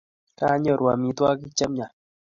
kanyoru 0.39 0.83
amitwokig 0.93 1.51
nemie 1.57 1.87